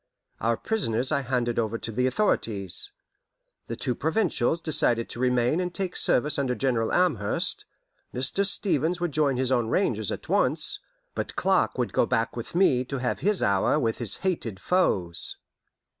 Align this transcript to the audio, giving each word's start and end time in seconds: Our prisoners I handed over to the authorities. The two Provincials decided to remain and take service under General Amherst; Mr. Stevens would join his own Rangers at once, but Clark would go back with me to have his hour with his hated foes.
Our 0.39 0.57
prisoners 0.57 1.11
I 1.11 1.21
handed 1.21 1.59
over 1.59 1.77
to 1.77 1.91
the 1.91 2.07
authorities. 2.07 2.89
The 3.67 3.75
two 3.75 3.93
Provincials 3.93 4.59
decided 4.59 5.09
to 5.09 5.19
remain 5.19 5.59
and 5.59 5.71
take 5.71 5.95
service 5.95 6.39
under 6.39 6.55
General 6.55 6.91
Amherst; 6.91 7.65
Mr. 8.11 8.43
Stevens 8.43 8.99
would 8.99 9.11
join 9.11 9.37
his 9.37 9.51
own 9.51 9.67
Rangers 9.67 10.11
at 10.11 10.27
once, 10.27 10.79
but 11.13 11.35
Clark 11.35 11.77
would 11.77 11.93
go 11.93 12.07
back 12.07 12.35
with 12.35 12.55
me 12.55 12.83
to 12.85 12.97
have 12.97 13.19
his 13.19 13.43
hour 13.43 13.79
with 13.79 13.99
his 13.99 14.17
hated 14.25 14.59
foes. 14.59 15.37